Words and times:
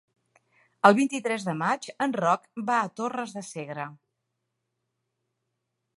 El 0.89 0.95
vint-i-tres 0.99 1.45
de 1.49 1.53
maig 1.59 1.85
en 2.07 2.17
Roc 2.21 2.49
va 2.71 2.77
a 2.79 2.89
Torres 3.03 3.37
de 3.39 3.47
Segre. 3.51 3.89